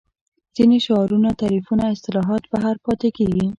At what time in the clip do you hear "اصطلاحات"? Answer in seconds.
1.93-2.43